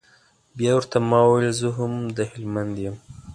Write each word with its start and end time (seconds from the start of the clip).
بيا 0.57 0.71
ورته 0.75 0.97
ما 1.09 1.19
وويل 1.25 1.53
زه 1.61 1.69
هم 1.77 1.93
د 2.17 2.19
هلمند 2.31 2.73
يم. 2.85 2.95